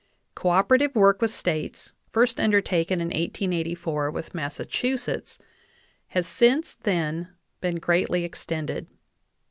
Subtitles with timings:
[0.33, 5.37] Co opera tive work with States, first undertaken in 1884 with Massachu setts,
[6.07, 7.27] has since then
[7.59, 8.87] been greatly extended.